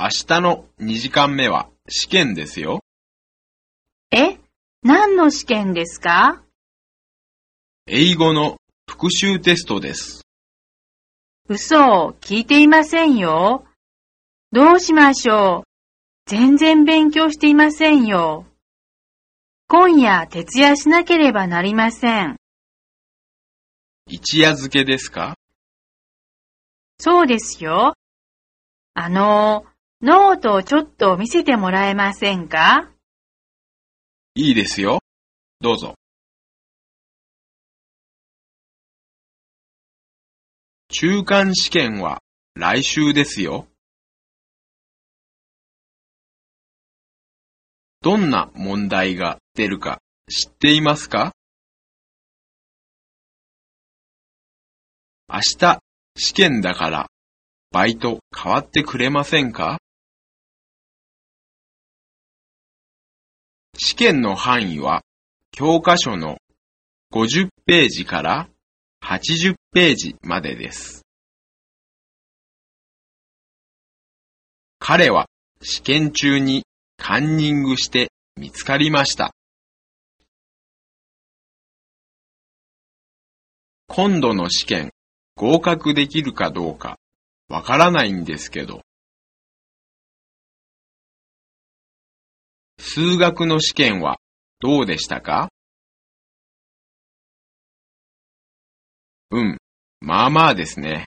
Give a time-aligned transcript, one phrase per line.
[0.00, 2.84] 明日の2時間目は試験ですよ。
[4.12, 4.38] え、
[4.84, 6.40] 何の試験ですか？
[7.88, 8.58] 英語の
[8.88, 10.24] 復習テストです。
[11.48, 13.64] 嘘を聞いていませんよ。
[14.52, 15.68] どうしましょう？
[16.26, 18.46] 全然勉強していませんよ。
[19.66, 22.36] 今夜徹夜しなければなりません。
[24.06, 25.34] 一夜漬けですか？
[27.00, 27.94] そうですよ。
[28.94, 29.66] あの、
[30.00, 32.88] ノートをちょっと見せてもらえませんか？
[34.36, 35.00] いいですよ。
[35.60, 35.96] どうぞ。
[40.90, 42.22] 中間試験は
[42.54, 43.66] 来週ですよ。
[48.00, 51.32] どんな問題が出るか知っていますか？
[55.28, 55.80] 明日
[56.16, 57.08] 試験だから
[57.72, 59.80] バイト変わってくれませんか？
[63.80, 65.02] 試験の範囲は
[65.52, 66.38] 教科書の
[67.12, 68.48] 50ページから
[69.04, 71.02] 80ページまでです。
[74.80, 75.26] 彼は
[75.62, 76.64] 試験中に
[76.96, 79.32] カンニングして見つかりました。
[83.86, 84.90] 今度の試験
[85.36, 86.98] 合格できるかどうか
[87.48, 88.82] わからないんですけど。
[92.90, 94.16] 数学の試験は
[94.60, 95.50] どうでしたか？
[99.30, 99.58] うん、
[100.00, 101.04] まあまあですね。